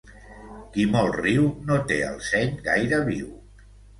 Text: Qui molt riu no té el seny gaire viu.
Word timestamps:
Qui 0.77 0.85
molt 0.93 1.17
riu 1.25 1.43
no 1.67 1.77
té 1.91 1.99
el 2.07 2.17
seny 2.31 2.57
gaire 2.71 3.01
viu. 3.13 3.31